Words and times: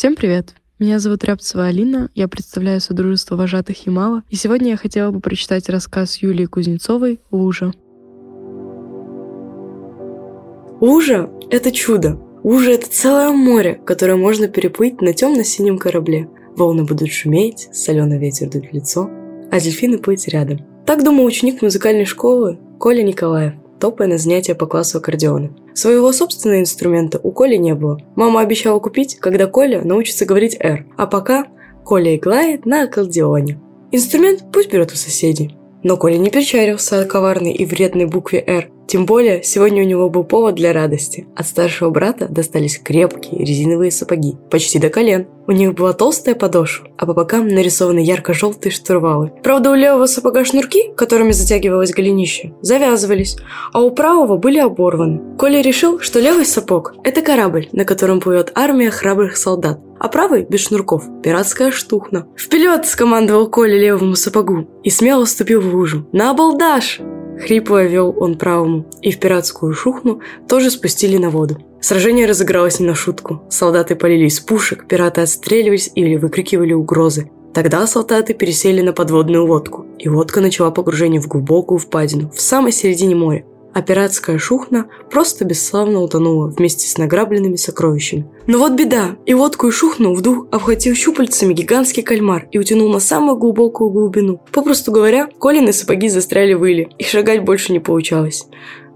Всем 0.00 0.16
привет! 0.16 0.54
Меня 0.78 0.98
зовут 0.98 1.24
Рябцева 1.24 1.66
Алина, 1.66 2.08
я 2.14 2.26
представляю 2.26 2.80
Содружество 2.80 3.36
вожатых 3.36 3.84
Ямала, 3.84 4.22
и 4.30 4.34
сегодня 4.34 4.70
я 4.70 4.76
хотела 4.78 5.10
бы 5.10 5.20
прочитать 5.20 5.68
рассказ 5.68 6.16
Юлии 6.22 6.46
Кузнецовой 6.46 7.20
«Лужа». 7.30 7.74
Лужа– 10.80 11.28
это 11.50 11.70
чудо. 11.70 12.18
Лужа– 12.42 12.70
это 12.72 12.88
целое 12.88 13.30
море, 13.32 13.74
которое 13.84 14.16
можно 14.16 14.48
переплыть 14.48 15.02
на 15.02 15.12
темно-синем 15.12 15.76
корабле. 15.76 16.30
Волны 16.56 16.84
будут 16.84 17.12
шуметь, 17.12 17.68
соленый 17.70 18.18
ветер 18.18 18.48
дуть 18.48 18.70
в 18.70 18.74
лицо, 18.74 19.10
а 19.50 19.60
дельфины 19.60 19.98
плыть 19.98 20.28
рядом. 20.28 20.60
Так 20.86 21.04
думал 21.04 21.26
ученик 21.26 21.60
музыкальной 21.60 22.06
школы 22.06 22.58
Коля 22.78 23.02
Николаев, 23.02 23.52
топая 23.78 24.08
на 24.08 24.16
занятия 24.16 24.54
по 24.54 24.64
классу 24.64 24.96
аккордеона. 24.96 25.54
Своего 25.80 26.12
собственного 26.12 26.60
инструмента 26.60 27.18
у 27.22 27.32
Коли 27.32 27.56
не 27.56 27.74
было. 27.74 27.98
Мама 28.14 28.42
обещала 28.42 28.80
купить, 28.80 29.16
когда 29.16 29.46
Коля 29.46 29.80
научится 29.82 30.26
говорить 30.26 30.54
«Р», 30.60 30.84
а 30.98 31.06
пока 31.06 31.46
Коля 31.86 32.16
играет 32.16 32.66
на 32.66 32.82
аккордеоне. 32.82 33.58
Инструмент 33.90 34.44
пусть 34.52 34.70
берет 34.70 34.92
у 34.92 34.96
соседей. 34.96 35.56
Но 35.82 35.96
Коля 35.96 36.18
не 36.18 36.28
перечарился 36.28 37.00
о 37.00 37.06
коварной 37.06 37.54
и 37.54 37.64
вредной 37.64 38.04
букве 38.04 38.44
«Р», 38.46 38.68
тем 38.90 39.06
более, 39.06 39.44
сегодня 39.44 39.84
у 39.84 39.86
него 39.86 40.10
был 40.10 40.24
повод 40.24 40.56
для 40.56 40.72
радости. 40.72 41.28
От 41.36 41.46
старшего 41.46 41.90
брата 41.90 42.26
достались 42.28 42.76
крепкие 42.76 43.44
резиновые 43.44 43.92
сапоги, 43.92 44.34
почти 44.50 44.80
до 44.80 44.88
колен. 44.88 45.28
У 45.46 45.52
них 45.52 45.74
была 45.74 45.92
толстая 45.92 46.34
подошва, 46.34 46.88
а 46.98 47.06
по 47.06 47.14
бокам 47.14 47.46
нарисованы 47.46 48.00
ярко-желтые 48.00 48.72
штурвалы. 48.72 49.30
Правда, 49.44 49.70
у 49.70 49.74
левого 49.74 50.06
сапога 50.06 50.44
шнурки, 50.44 50.92
которыми 50.96 51.30
затягивалось 51.30 51.92
голенище, 51.92 52.52
завязывались, 52.62 53.36
а 53.72 53.80
у 53.80 53.92
правого 53.92 54.38
были 54.38 54.58
оборваны. 54.58 55.36
Коля 55.38 55.60
решил, 55.60 56.00
что 56.00 56.18
левый 56.18 56.44
сапог– 56.44 56.94
это 57.04 57.22
корабль, 57.22 57.68
на 57.70 57.84
котором 57.84 58.18
плывет 58.18 58.50
армия 58.56 58.90
храбрых 58.90 59.36
солдат, 59.36 59.78
а 60.00 60.08
правый, 60.08 60.44
без 60.44 60.66
шнурков, 60.66 61.04
пиратская 61.22 61.70
штухна. 61.70 62.26
«Вперед!»– 62.36 62.86
скомандовал 62.88 63.46
Коля 63.46 63.78
левому 63.78 64.16
сапогу 64.16 64.68
и 64.82 64.90
смело 64.90 65.26
вступил 65.26 65.60
в 65.60 65.72
лужу. 65.72 66.08
«На 66.10 66.32
абалдаж!» 66.32 67.00
Хрипло 67.40 67.84
вел 67.84 68.14
он 68.18 68.36
правому, 68.36 68.86
и 69.02 69.10
в 69.10 69.18
пиратскую 69.18 69.72
шухну 69.72 70.20
тоже 70.48 70.70
спустили 70.70 71.16
на 71.16 71.30
воду. 71.30 71.58
Сражение 71.80 72.26
разыгралось 72.26 72.78
не 72.78 72.86
на 72.86 72.94
шутку. 72.94 73.42
Солдаты 73.48 73.96
полили 73.96 74.26
из 74.26 74.38
пушек, 74.40 74.86
пираты 74.86 75.22
отстреливались 75.22 75.90
или 75.94 76.16
выкрикивали 76.16 76.74
угрозы. 76.74 77.30
Тогда 77.54 77.86
солдаты 77.86 78.34
пересели 78.34 78.80
на 78.82 78.92
подводную 78.92 79.44
лодку, 79.44 79.86
и 79.98 80.08
лодка 80.08 80.40
начала 80.40 80.70
погружение 80.70 81.20
в 81.20 81.26
глубокую 81.26 81.78
впадину, 81.78 82.30
в 82.30 82.40
самой 82.40 82.72
середине 82.72 83.16
моря 83.16 83.44
а 83.72 83.82
пиратская 83.82 84.38
шухна 84.38 84.86
просто 85.10 85.44
бесславно 85.44 86.00
утонула 86.00 86.48
вместе 86.48 86.88
с 86.88 86.98
награбленными 86.98 87.56
сокровищами. 87.56 88.28
Но 88.46 88.58
вот 88.58 88.72
беда, 88.72 89.16
и 89.26 89.34
лодку 89.34 89.68
и 89.68 89.70
шухну 89.70 90.14
вдруг 90.14 90.48
обхватил 90.52 90.94
щупальцами 90.94 91.54
гигантский 91.54 92.02
кальмар 92.02 92.48
и 92.50 92.58
утянул 92.58 92.88
на 92.88 93.00
самую 93.00 93.36
глубокую 93.36 93.90
глубину. 93.90 94.40
Попросту 94.52 94.92
говоря, 94.92 95.28
Колины 95.40 95.72
сапоги 95.72 96.08
застряли 96.08 96.54
в 96.54 96.64
иле, 96.64 96.88
и 96.98 97.04
шагать 97.04 97.44
больше 97.44 97.72
не 97.72 97.80
получалось. 97.80 98.46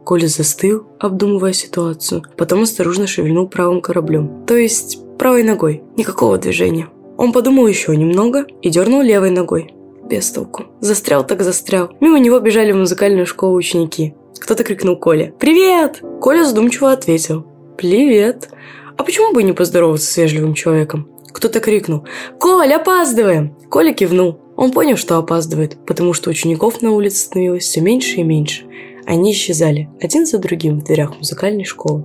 Коля 0.05 0.27
застыл, 0.27 0.87
обдумывая 0.99 1.55
ситуацию, 1.55 2.23
потом 2.37 2.63
осторожно 2.63 3.07
шевельнул 3.07 3.49
правым 3.49 3.81
кораблем, 3.81 4.45
то 4.47 4.55
есть 4.55 4.99
правой 5.19 5.43
ногой, 5.43 5.83
никакого 5.97 6.37
движения. 6.37 6.89
Он 7.17 7.33
подумал 7.33 7.67
еще 7.67 7.97
немного 7.97 8.45
и 8.61 8.71
дернул 8.71 9.01
левой 9.01 9.31
ногой. 9.31 9.73
Без 10.09 10.31
толку. 10.31 10.65
Застрял 10.81 11.27
так 11.27 11.43
застрял. 11.43 11.91
Мимо 12.01 12.19
него 12.19 12.39
бежали 12.41 12.73
в 12.73 12.77
музыкальную 12.77 13.27
школу 13.27 13.57
ученики. 13.57 14.15
Кто-то 14.39 14.65
крикнул 14.65 14.97
Коле. 14.97 15.35
«Привет!» 15.39 16.03
Коля 16.21 16.45
задумчиво 16.45 16.93
ответил. 16.93 17.47
«Привет!» 17.79 18.51
А 18.97 19.03
почему 19.03 19.33
бы 19.33 19.43
не 19.43 19.53
поздороваться 19.53 20.07
с 20.07 20.17
вежливым 20.17 20.55
человеком? 20.55 21.09
Кто-то 21.33 21.61
крикнул 21.61 22.05
«Коль, 22.39 22.73
опаздываем!» 22.73 23.57
Коля 23.69 23.93
кивнул. 23.93 24.41
Он 24.57 24.71
понял, 24.71 24.97
что 24.97 25.17
опаздывает, 25.17 25.77
потому 25.85 26.13
что 26.13 26.31
учеников 26.31 26.81
на 26.81 26.93
улице 26.93 27.25
становилось 27.25 27.65
все 27.65 27.81
меньше 27.81 28.21
и 28.21 28.23
меньше. 28.23 28.65
Они 29.05 29.33
исчезали, 29.33 29.89
один 30.01 30.27
за 30.27 30.39
другим 30.39 30.79
в 30.79 30.85
дверях 30.85 31.19
музыкальной 31.19 31.65
школы. 31.65 32.05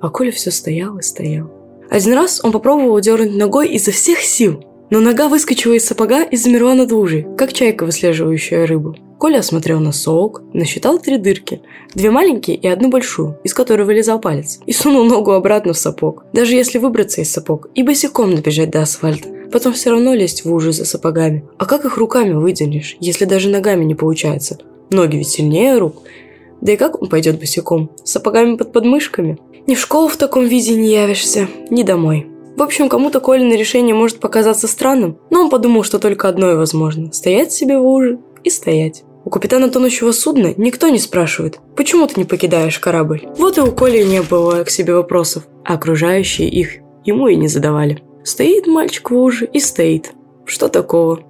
А 0.00 0.08
Коля 0.08 0.30
все 0.30 0.50
стоял 0.52 0.98
и 0.98 1.02
стоял. 1.02 1.50
Один 1.90 2.14
раз 2.14 2.40
он 2.44 2.52
попробовал 2.52 3.00
дернуть 3.00 3.34
ногой 3.34 3.70
изо 3.70 3.90
всех 3.90 4.20
сил, 4.20 4.62
но 4.90 5.00
нога 5.00 5.28
выскочила 5.28 5.72
из 5.72 5.84
сапога 5.86 6.22
и 6.22 6.36
замерла 6.36 6.74
над 6.74 6.92
лужей, 6.92 7.26
как 7.36 7.52
чайка, 7.52 7.84
выслеживающая 7.84 8.66
рыбу. 8.66 8.96
Коля 9.18 9.38
осмотрел 9.38 9.80
носок, 9.80 10.42
насчитал 10.52 10.98
три 10.98 11.16
дырки, 11.16 11.62
две 11.94 12.10
маленькие 12.10 12.56
и 12.56 12.68
одну 12.68 12.90
большую, 12.90 13.38
из 13.42 13.54
которой 13.54 13.84
вылезал 13.84 14.20
палец, 14.20 14.60
и 14.66 14.72
сунул 14.72 15.04
ногу 15.04 15.32
обратно 15.32 15.72
в 15.72 15.78
сапог. 15.78 16.24
Даже 16.32 16.54
если 16.54 16.78
выбраться 16.78 17.22
из 17.22 17.32
сапог 17.32 17.68
и 17.74 17.82
босиком 17.82 18.34
добежать 18.34 18.70
до 18.70 18.82
асфальта, 18.82 19.28
потом 19.50 19.72
все 19.72 19.90
равно 19.90 20.14
лезть 20.14 20.44
в 20.44 20.50
лужи 20.50 20.72
за 20.72 20.84
сапогами. 20.84 21.44
А 21.58 21.64
как 21.64 21.84
их 21.84 21.96
руками 21.96 22.34
выдернешь, 22.34 22.96
если 23.00 23.24
даже 23.24 23.48
ногами 23.48 23.84
не 23.84 23.94
получается? 23.94 24.58
Ноги 24.90 25.16
ведь 25.16 25.28
сильнее 25.28 25.78
рук. 25.78 26.02
Да 26.60 26.72
и 26.72 26.76
как 26.76 27.00
он 27.00 27.08
пойдет 27.08 27.38
босиком? 27.38 27.90
С 28.04 28.12
сапогами 28.12 28.56
под 28.56 28.72
подмышками? 28.72 29.38
Ни 29.66 29.74
в 29.74 29.80
школу 29.80 30.08
в 30.08 30.16
таком 30.16 30.44
виде 30.46 30.74
не 30.74 30.90
явишься, 30.90 31.48
ни 31.70 31.82
домой. 31.82 32.26
В 32.56 32.62
общем, 32.62 32.88
кому-то 32.88 33.20
Колина 33.20 33.54
решение 33.54 33.94
может 33.94 34.20
показаться 34.20 34.68
странным, 34.68 35.18
но 35.30 35.42
он 35.42 35.50
подумал, 35.50 35.82
что 35.82 35.98
только 35.98 36.28
одно 36.28 36.52
и 36.52 36.56
возможно– 36.56 37.10
стоять 37.12 37.52
себе 37.52 37.78
в 37.78 37.82
луже 37.82 38.18
и 38.44 38.50
стоять. 38.50 39.04
У 39.24 39.30
капитана 39.30 39.70
тонущего 39.70 40.12
судна 40.12 40.54
никто 40.56 40.88
не 40.88 40.98
спрашивает, 40.98 41.58
почему 41.76 42.06
ты 42.06 42.20
не 42.20 42.24
покидаешь 42.24 42.78
корабль. 42.78 43.26
Вот 43.38 43.58
и 43.58 43.60
у 43.60 43.72
Коли 43.72 44.04
не 44.04 44.22
было 44.22 44.62
к 44.64 44.70
себе 44.70 44.94
вопросов, 44.94 45.44
а 45.64 45.74
окружающие 45.74 46.48
их 46.48 46.76
ему 47.04 47.28
и 47.28 47.36
не 47.36 47.48
задавали. 47.48 48.02
Стоит 48.22 48.66
мальчик 48.66 49.10
в 49.10 49.16
луже 49.16 49.46
и 49.46 49.60
стоит. 49.60 50.12
Что 50.44 50.68
такого? 50.68 51.20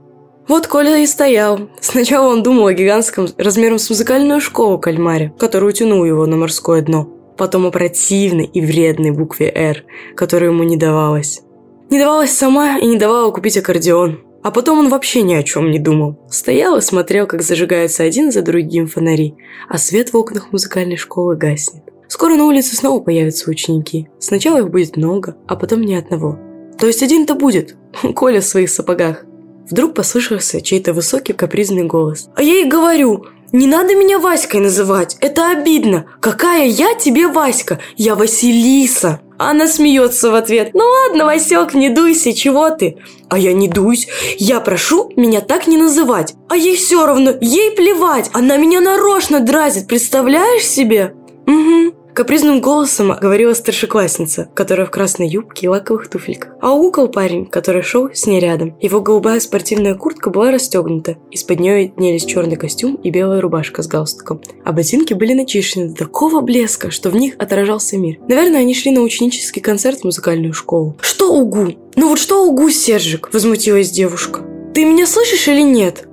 Вот 0.46 0.66
Коля 0.66 0.98
и 0.98 1.06
стоял. 1.06 1.70
Сначала 1.80 2.30
он 2.30 2.42
думал 2.42 2.66
о 2.66 2.74
гигантском 2.74 3.28
размером 3.38 3.78
с 3.78 3.88
музыкальную 3.88 4.40
школу 4.40 4.78
кальмаре, 4.78 5.32
который 5.38 5.70
утянул 5.70 6.04
его 6.04 6.26
на 6.26 6.36
морское 6.36 6.82
дно 6.82 7.13
потом 7.36 7.66
о 7.66 7.70
противной 7.70 8.44
и 8.44 8.60
вредной 8.60 9.10
букве 9.10 9.50
«Р», 9.54 9.84
которая 10.16 10.50
ему 10.50 10.62
не 10.62 10.76
давалась. 10.76 11.42
Не 11.90 11.98
давалась 11.98 12.32
сама 12.32 12.78
и 12.78 12.86
не 12.86 12.96
давала 12.96 13.30
купить 13.30 13.56
аккордеон. 13.56 14.20
А 14.42 14.50
потом 14.50 14.78
он 14.78 14.90
вообще 14.90 15.22
ни 15.22 15.32
о 15.32 15.42
чем 15.42 15.70
не 15.70 15.78
думал. 15.78 16.18
Стоял 16.28 16.76
и 16.76 16.82
смотрел, 16.82 17.26
как 17.26 17.40
зажигаются 17.40 18.02
один 18.02 18.30
за 18.30 18.42
другим 18.42 18.88
фонари, 18.88 19.36
а 19.70 19.78
свет 19.78 20.12
в 20.12 20.16
окнах 20.18 20.52
музыкальной 20.52 20.96
школы 20.96 21.34
гаснет. 21.34 21.82
Скоро 22.08 22.34
на 22.34 22.44
улице 22.44 22.76
снова 22.76 23.00
появятся 23.00 23.50
ученики. 23.50 24.08
Сначала 24.18 24.58
их 24.58 24.70
будет 24.70 24.98
много, 24.98 25.36
а 25.46 25.56
потом 25.56 25.80
ни 25.80 25.94
одного. 25.94 26.38
То 26.78 26.86
есть 26.86 27.02
один-то 27.02 27.34
будет, 27.34 27.76
Коля 28.14 28.40
в 28.40 28.44
своих 28.44 28.68
сапогах. 28.68 29.24
Вдруг 29.70 29.94
послышался 29.94 30.60
чей-то 30.60 30.92
высокий 30.92 31.32
капризный 31.32 31.84
голос. 31.84 32.28
«А 32.34 32.42
я 32.42 32.60
и 32.60 32.68
говорю, 32.68 33.24
не 33.54 33.68
надо 33.68 33.94
меня 33.94 34.18
Васькой 34.18 34.58
называть, 34.58 35.16
это 35.20 35.50
обидно. 35.50 36.06
Какая 36.20 36.66
я 36.66 36.94
тебе 36.94 37.28
Васька? 37.28 37.78
Я 37.96 38.16
Василиса. 38.16 39.20
Она 39.38 39.68
смеется 39.68 40.32
в 40.32 40.34
ответ. 40.34 40.70
Ну 40.74 40.82
ладно, 40.82 41.24
Васек, 41.24 41.72
не 41.72 41.88
дуйся, 41.88 42.32
чего 42.32 42.70
ты? 42.70 42.98
А 43.28 43.38
я 43.38 43.52
не 43.52 43.68
дуюсь. 43.68 44.08
Я 44.38 44.58
прошу 44.58 45.12
меня 45.14 45.40
так 45.40 45.68
не 45.68 45.76
называть. 45.76 46.34
А 46.48 46.56
ей 46.56 46.76
все 46.76 47.06
равно, 47.06 47.32
ей 47.40 47.70
плевать. 47.70 48.28
Она 48.32 48.56
меня 48.56 48.80
нарочно 48.80 49.38
дразит, 49.38 49.86
представляешь 49.86 50.66
себе? 50.66 51.14
Угу. 51.46 51.94
Капризным 52.14 52.60
голосом 52.60 53.12
говорила 53.20 53.54
старшеклассница, 53.54 54.48
которая 54.54 54.86
в 54.86 54.90
красной 54.92 55.28
юбке 55.28 55.66
и 55.66 55.68
лаковых 55.68 56.08
туфельках. 56.08 56.52
А 56.60 56.72
угол 56.72 57.08
парень, 57.08 57.44
который 57.44 57.82
шел 57.82 58.08
с 58.14 58.26
ней 58.26 58.38
рядом. 58.38 58.76
Его 58.80 59.00
голубая 59.00 59.40
спортивная 59.40 59.96
куртка 59.96 60.30
была 60.30 60.52
расстегнута. 60.52 61.16
Из-под 61.32 61.58
нее 61.58 61.86
виднелись 61.86 62.24
черный 62.24 62.54
костюм 62.54 62.94
и 62.94 63.10
белая 63.10 63.40
рубашка 63.40 63.82
с 63.82 63.88
галстуком. 63.88 64.40
А 64.64 64.70
ботинки 64.70 65.12
были 65.12 65.34
начищены 65.34 65.88
до 65.88 65.96
такого 65.96 66.40
блеска, 66.40 66.92
что 66.92 67.10
в 67.10 67.16
них 67.16 67.34
отражался 67.38 67.98
мир. 67.98 68.18
Наверное, 68.28 68.60
они 68.60 68.76
шли 68.76 68.92
на 68.92 69.00
ученический 69.00 69.60
концерт 69.60 70.02
в 70.02 70.04
музыкальную 70.04 70.52
школу. 70.52 70.96
«Что 71.00 71.34
угу? 71.34 71.74
Ну 71.96 72.10
вот 72.10 72.20
что 72.20 72.46
угу, 72.46 72.70
Сержик?»– 72.70 73.30
возмутилась 73.32 73.90
девушка. 73.90 74.42
«Ты 74.72 74.84
меня 74.84 75.08
слышишь 75.08 75.48
или 75.48 75.62
нет?» 75.62 76.06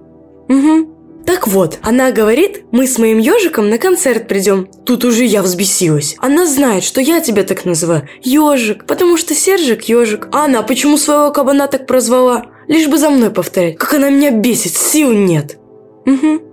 «Угу», 0.50 1.00
так 1.26 1.48
вот, 1.48 1.80
она 1.82 2.12
говорит, 2.12 2.66
мы 2.72 2.88
с 2.88 2.98
моим 2.98 3.20
ежиком 3.20 3.70
на 3.70 3.78
концерт 3.78 4.28
придем. 4.28 4.68
Тут 4.86 5.06
уже 5.06 5.24
я 5.24 5.42
взбесилась. 5.42 6.16
Она 6.20 6.46
знает, 6.46 6.84
что 6.84 7.02
я 7.02 7.22
тебя 7.22 7.44
так 7.44 7.66
называю. 7.66 8.08
Ежик, 8.24 8.86
потому 8.86 9.18
что 9.18 9.36
Сержик 9.36 9.84
ежик. 9.84 10.28
А 10.32 10.46
она 10.46 10.62
почему 10.64 10.98
своего 10.98 11.32
кабана 11.32 11.68
так 11.68 11.88
прозвала? 11.88 12.48
Лишь 12.68 12.88
бы 12.88 12.98
за 12.98 13.10
мной 13.10 13.30
повторять. 13.30 13.78
Как 13.78 13.94
она 13.94 14.10
меня 14.10 14.32
бесит, 14.32 14.76
сил 14.76 15.12
нет. 15.12 15.58
Угу. 16.06 16.52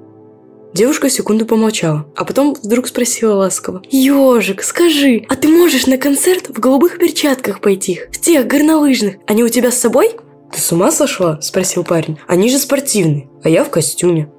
Девушка 0.74 1.08
секунду 1.08 1.46
помолчала, 1.46 2.06
а 2.14 2.24
потом 2.24 2.54
вдруг 2.54 2.88
спросила 2.88 3.34
ласково. 3.34 3.82
«Ежик, 3.90 4.62
скажи, 4.62 5.24
а 5.28 5.34
ты 5.34 5.48
можешь 5.48 5.86
на 5.86 5.96
концерт 5.96 6.50
в 6.50 6.60
голубых 6.60 6.98
перчатках 6.98 7.60
пойти? 7.60 8.02
В 8.12 8.20
тех 8.20 8.46
горнолыжных? 8.46 9.16
Они 9.26 9.42
у 9.42 9.48
тебя 9.48 9.70
с 9.72 9.78
собой?» 9.78 10.10
«Ты 10.52 10.60
с 10.60 10.70
ума 10.70 10.90
сошла?»– 10.90 11.40
спросил 11.42 11.84
парень. 11.84 12.18
«Они 12.26 12.50
же 12.50 12.58
спортивные, 12.58 13.28
а 13.42 13.48
я 13.48 13.64
в 13.64 13.70
костюме». 13.70 14.30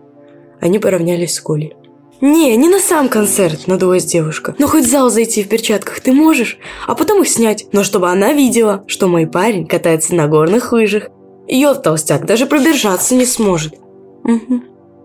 Они 0.61 0.79
поравнялись 0.79 1.33
с 1.33 1.39
Колей. 1.39 1.73
«Не, 2.21 2.57
не 2.57 2.67
на 2.67 2.79
сам 2.79 3.07
концерт»,– 3.07 3.61
надулась 3.67 4.03
девушка. 4.03 4.53
«Но 4.59 4.67
хоть 4.67 4.83
в 4.83 4.89
зал 4.89 5.09
зайти 5.09 5.41
в 5.41 5.47
перчатках 5.47 6.01
ты 6.01 6.11
можешь, 6.11 6.57
а 6.85 6.95
потом 6.95 7.21
их 7.21 7.29
снять. 7.29 7.67
Но 7.71 7.83
чтобы 7.83 8.09
она 8.09 8.33
видела, 8.33 8.83
что 8.88 9.07
мой 9.07 9.25
парень 9.25 9.65
катается 9.65 10.15
на 10.15 10.27
горных 10.27 10.73
лыжах. 10.73 11.09
Ее 11.47 11.73
толстяк 11.75 12.25
даже 12.25 12.45
пробежаться 12.45 13.15
не 13.15 13.25
сможет». 13.25 13.75
«Угу». 14.25 14.61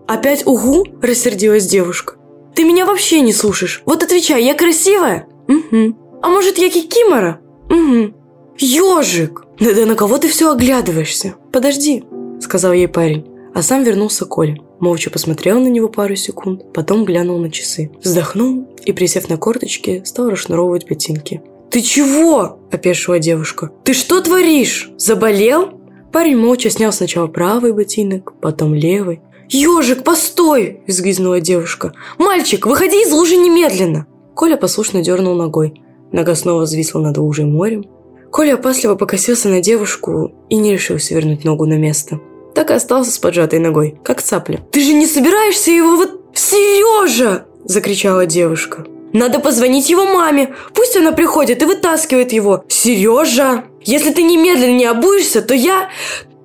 «Опять 0.07 0.45
угу?»– 0.45 0.85
рассердилась 1.01 1.67
девушка. 1.67 2.15
«Ты 2.53 2.65
меня 2.65 2.85
вообще 2.85 3.21
не 3.21 3.31
слушаешь. 3.31 3.81
Вот 3.85 4.03
отвечай, 4.03 4.43
я 4.43 4.53
красивая?» 4.53 5.27
«Угу». 5.47 5.95
«А 6.21 6.27
может, 6.27 6.57
я 6.57 6.69
кикимора?» 6.69 7.39
«Угу». 7.69 8.13
«Ежик! 8.57 9.45
Да, 9.59 9.85
на 9.85 9.95
кого 9.95 10.17
ты 10.17 10.27
все 10.27 10.51
оглядываешься?» 10.51 11.35
«Подожди»,– 11.53 12.03
сказал 12.41 12.73
ей 12.73 12.87
парень, 12.89 13.25
а 13.53 13.61
сам 13.61 13.83
вернулся 13.83 14.25
Коля. 14.25 14.57
Молча 14.79 15.09
посмотрел 15.09 15.59
на 15.59 15.67
него 15.67 15.87
пару 15.87 16.15
секунд, 16.15 16.73
потом 16.73 17.05
глянул 17.05 17.37
на 17.37 17.49
часы. 17.49 17.91
Вздохнул 18.03 18.67
и, 18.83 18.91
присев 18.91 19.29
на 19.29 19.37
корточки, 19.37 20.01
стал 20.05 20.29
расшнуровывать 20.29 20.87
ботинки. 20.87 21.41
«Ты 21.71 21.81
чего?»– 21.81 22.59
опешила 22.71 23.19
девушка. 23.19 23.71
«Ты 23.83 23.93
что 23.93 24.21
творишь? 24.21 24.91
Заболел?» 24.97 25.79
Парень 26.11 26.37
молча 26.37 26.69
снял 26.69 26.93
сначала 26.93 27.27
правый 27.27 27.73
ботинок, 27.73 28.33
потом 28.39 28.73
левый. 28.73 29.21
«Ежик, 29.49 30.03
постой!»– 30.03 30.81
визгизнула 30.87 31.39
девушка. 31.39 31.93
«Мальчик, 32.17 32.65
выходи 32.65 33.01
из 33.01 33.11
лужи 33.11 33.37
немедленно!» 33.37 34.07
Коля 34.33 34.57
послушно 34.57 35.01
дернул 35.01 35.35
ногой. 35.35 35.81
Нога 36.11 36.35
снова 36.35 36.65
зависла 36.65 36.99
над 36.99 37.17
лужей 37.17 37.45
морем. 37.45 37.85
Коля 38.31 38.55
опасливо 38.55 38.95
покосился 38.95 39.49
на 39.49 39.61
девушку 39.61 40.33
и 40.49 40.57
не 40.57 40.73
решился 40.73 41.13
вернуть 41.13 41.45
ногу 41.45 41.65
на 41.65 41.77
место 41.77 42.19
так 42.55 42.71
и 42.71 42.73
остался 42.73 43.11
с 43.11 43.19
поджатой 43.19 43.59
ногой, 43.59 43.99
как 44.03 44.21
цапля. 44.21 44.61
«Ты 44.71 44.81
же 44.81 44.93
не 44.93 45.05
собираешься 45.05 45.71
его 45.71 45.97
вот... 45.97 46.21
Сережа!»– 46.33 47.45
закричала 47.65 48.25
девушка. 48.25 48.85
«Надо 49.13 49.39
позвонить 49.39 49.89
его 49.89 50.05
маме. 50.05 50.55
Пусть 50.73 50.97
она 50.97 51.11
приходит 51.11 51.61
и 51.61 51.65
вытаскивает 51.65 52.33
его. 52.33 52.63
Сережа! 52.67 53.65
Если 53.83 54.11
ты 54.11 54.23
немедленно 54.23 54.75
не 54.75 54.85
обуешься, 54.85 55.41
то 55.41 55.53
я... 55.53 55.89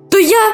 То 0.09 0.17
я... 0.17 0.53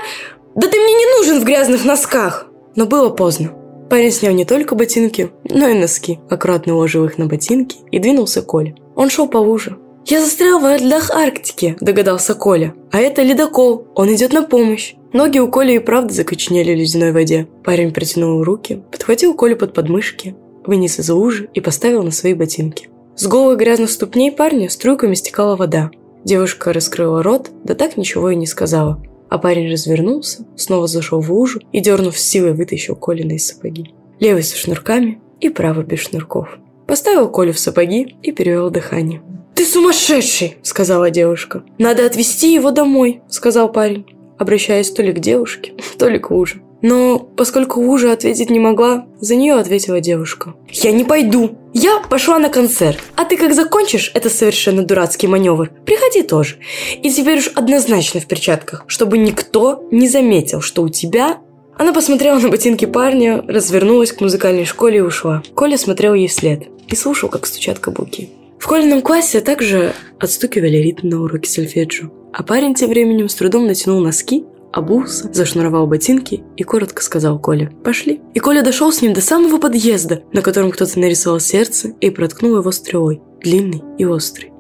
Да 0.55 0.67
ты 0.67 0.79
мне 0.79 0.93
не 0.93 1.17
нужен 1.17 1.41
в 1.41 1.43
грязных 1.43 1.83
носках!» 1.83 2.47
Но 2.75 2.85
было 2.85 3.09
поздно. 3.09 3.51
Парень 3.89 4.11
снял 4.11 4.33
не 4.33 4.45
только 4.45 4.75
ботинки, 4.75 5.31
но 5.45 5.67
и 5.67 5.73
носки, 5.73 6.19
аккуратно 6.29 6.75
уложил 6.75 7.05
их 7.05 7.17
на 7.17 7.25
ботинки 7.25 7.77
и 7.91 7.99
двинулся 7.99 8.41
к 8.41 8.45
Коле. 8.45 8.75
Он 8.95 9.09
шел 9.09 9.27
по 9.27 9.37
луже. 9.37 9.77
«Я 10.05 10.21
застрял 10.21 10.59
в 10.59 10.77
льдах 10.77 11.09
Арктики»,– 11.11 11.75
догадался 11.81 12.33
Коля. 12.33 12.73
«А 12.91 12.99
это 12.99 13.23
ледокол, 13.23 13.87
он 13.95 14.13
идет 14.13 14.33
на 14.33 14.43
помощь». 14.43 14.95
Ноги 15.13 15.39
у 15.39 15.49
Коли 15.49 15.73
и 15.73 15.79
правда 15.79 16.13
закоченели 16.13 16.73
в 16.73 16.77
ледяной 16.77 17.11
воде. 17.13 17.47
Парень 17.63 17.93
протянул 17.93 18.43
руки, 18.43 18.83
подхватил 18.91 19.33
Колю 19.33 19.55
под 19.55 19.73
подмышки, 19.73 20.35
вынес 20.65 20.99
из 20.99 21.09
лужи 21.09 21.49
и 21.53 21.61
поставил 21.61 22.03
на 22.03 22.11
свои 22.11 22.33
ботинки. 22.33 22.89
С 23.15 23.25
голых 23.25 23.57
грязных 23.57 23.89
ступней 23.89 24.31
парня 24.31 24.69
струйками 24.69 25.15
стекала 25.15 25.55
вода. 25.55 25.91
Девушка 26.25 26.73
раскрыла 26.73 27.23
рот, 27.23 27.49
да 27.63 27.73
так 27.73 27.95
ничего 27.95 28.31
и 28.31 28.35
не 28.35 28.45
сказала. 28.45 29.01
А 29.29 29.37
парень 29.37 29.71
развернулся, 29.71 30.45
снова 30.55 30.87
зашел 30.87 31.21
в 31.21 31.31
лужу 31.31 31.61
и, 31.71 31.79
дернув 31.79 32.17
силой, 32.17 32.53
вытащил 32.53 32.95
Колины 32.95 33.33
из 33.33 33.47
сапоги. 33.47 33.93
Левый 34.19 34.43
со 34.43 34.57
шнурками 34.57 35.21
и 35.39 35.49
правый 35.49 35.85
без 35.85 35.99
шнурков. 35.99 36.59
Поставил 36.85 37.29
Колю 37.29 37.53
в 37.53 37.59
сапоги 37.59 38.17
и 38.23 38.31
перевел 38.31 38.69
дыхание. 38.69 39.21
«Ты 39.55 39.65
сумасшедший!»– 39.65 40.57
сказала 40.63 41.09
девушка. 41.09 41.63
«Надо 41.77 42.05
отвезти 42.05 42.53
его 42.53 42.71
домой»,– 42.71 43.21
сказал 43.29 43.71
парень 43.71 44.05
обращаясь 44.37 44.91
то 44.91 45.01
ли 45.03 45.11
к 45.11 45.19
девушке, 45.19 45.73
то 45.97 46.07
ли 46.07 46.19
к 46.19 46.31
Луже. 46.31 46.61
Но 46.81 47.17
поскольку 47.19 47.81
Лужа 47.81 48.11
ответить 48.11 48.49
не 48.49 48.59
могла, 48.59 49.07
за 49.19 49.35
нее 49.35 49.55
ответила 49.55 49.99
девушка. 49.99 50.53
«Я 50.69 50.91
не 50.91 51.03
пойду! 51.03 51.57
Я 51.73 51.99
пошла 52.09 52.37
на 52.39 52.49
концерт, 52.49 52.99
а 53.15 53.25
ты 53.25 53.35
как 53.35 53.53
закончишь 53.53 54.11
это 54.13 54.29
совершенно 54.29 54.83
дурацкий 54.83 55.27
маневр, 55.27 55.71
приходи 55.85 56.21
тоже. 56.21 56.57
И 57.01 57.09
теперь 57.09 57.39
уж 57.39 57.51
однозначно 57.55 58.19
в 58.19 58.27
перчатках, 58.27 58.83
чтобы 58.87 59.17
никто 59.17 59.87
не 59.91 60.07
заметил, 60.07 60.61
что 60.61 60.83
у 60.83 60.89
тебя...» 60.89 61.37
Она 61.79 61.93
посмотрела 61.93 62.39
на 62.39 62.49
ботинки 62.49 62.85
парня, 62.85 63.43
развернулась 63.47 64.11
к 64.11 64.21
музыкальной 64.21 64.65
школе 64.65 64.97
и 64.97 65.01
ушла. 65.01 65.43
Коля 65.53 65.77
смотрел 65.77 66.15
ей 66.15 66.27
вслед 66.27 66.63
и 66.87 66.95
слушал, 66.95 67.29
как 67.29 67.45
стучат 67.45 67.77
каблуки. 67.77 68.31
В 68.59 68.63
школьном 68.63 69.03
классе 69.03 69.41
также 69.41 69.93
отстукивали 70.19 70.77
ритм 70.77 71.09
на 71.09 71.21
уроке 71.21 71.49
сольфеджио. 71.49 72.09
А 72.37 72.43
парень 72.43 72.75
тем 72.75 72.91
временем 72.91 73.29
с 73.29 73.35
трудом 73.35 73.65
натянул 73.65 73.99
носки, 73.99 74.45
обулся, 74.71 75.27
зашнуровал 75.33 75.87
ботинки 75.87 76.43
и 76.55 76.61
коротко 76.61 77.01
сказал 77.01 77.39
Коле 77.39 77.71
«Пошли». 77.83 78.21
И 78.35 78.39
Коля 78.39 78.61
дошел 78.61 78.91
с 78.93 79.01
ним 79.01 79.13
до 79.13 79.21
самого 79.21 79.57
подъезда, 79.57 80.21
на 80.31 80.43
котором 80.43 80.69
кто-то 80.69 80.99
нарисовал 80.99 81.39
сердце 81.39 81.95
и 81.99 82.11
проткнул 82.11 82.57
его 82.57 82.71
стрелой, 82.71 83.23
длинный 83.41 83.81
и 83.97 84.05
острый. 84.05 84.51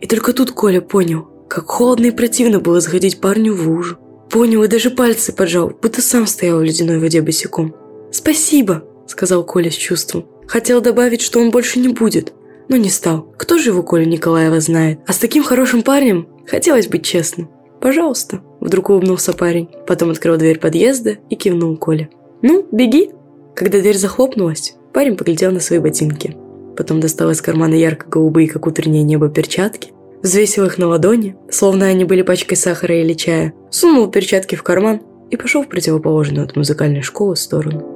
И 0.00 0.08
только 0.08 0.32
тут 0.32 0.50
Коля 0.50 0.80
понял, 0.80 1.28
как 1.48 1.68
холодно 1.68 2.06
и 2.06 2.10
противно 2.10 2.58
было 2.58 2.80
заходить 2.80 3.20
парню 3.20 3.54
в 3.54 3.68
лужу. 3.68 3.96
Понял 4.28 4.64
и 4.64 4.68
даже 4.68 4.90
пальцы 4.90 5.32
поджал, 5.32 5.70
будто 5.70 6.02
сам 6.02 6.26
стоял 6.26 6.58
в 6.58 6.64
ледяной 6.64 6.98
воде 6.98 7.22
босиком. 7.22 7.76
«Спасибо»,— 8.10 8.82
сказал 9.06 9.44
Коля 9.44 9.70
с 9.70 9.74
чувством. 9.74 10.26
Хотел 10.48 10.80
добавить, 10.80 11.20
что 11.20 11.38
он 11.38 11.52
больше 11.52 11.78
не 11.78 11.90
будет, 11.90 12.32
но 12.68 12.76
не 12.76 12.90
стал. 12.90 13.32
Кто 13.36 13.56
же 13.56 13.70
его 13.70 13.84
Коля 13.84 14.04
Николаева 14.04 14.58
знает? 14.58 14.98
А 15.06 15.12
с 15.12 15.18
таким 15.18 15.44
хорошим 15.44 15.82
парнем 15.82 16.26
Хотелось 16.46 16.88
быть 16.88 17.04
честным. 17.04 17.48
«Пожалуйста»,– 17.80 18.40
вдруг 18.60 18.90
улыбнулся 18.90 19.32
парень. 19.32 19.68
Потом 19.86 20.10
открыл 20.10 20.36
дверь 20.36 20.58
подъезда 20.58 21.16
и 21.30 21.34
кивнул 21.34 21.76
Коле. 21.76 22.10
«Ну, 22.42 22.66
беги!» 22.70 23.10
Когда 23.54 23.80
дверь 23.80 23.96
захлопнулась, 23.96 24.74
парень 24.92 25.16
поглядел 25.16 25.50
на 25.50 25.60
свои 25.60 25.78
ботинки. 25.78 26.36
Потом 26.76 27.00
достал 27.00 27.30
из 27.30 27.40
кармана 27.40 27.74
ярко-голубые, 27.74 28.48
как 28.48 28.66
утреннее 28.66 29.02
небо, 29.02 29.28
перчатки, 29.28 29.92
взвесил 30.22 30.66
их 30.66 30.78
на 30.78 30.88
ладони, 30.88 31.36
словно 31.50 31.86
они 31.86 32.04
были 32.04 32.22
пачкой 32.22 32.56
сахара 32.56 32.94
или 33.00 33.14
чая, 33.14 33.52
сунул 33.70 34.08
перчатки 34.08 34.54
в 34.54 34.62
карман 34.62 35.00
и 35.30 35.36
пошел 35.36 35.62
в 35.62 35.68
противоположную 35.68 36.44
от 36.44 36.56
музыкальной 36.56 37.02
школы 37.02 37.36
сторону. 37.36 37.89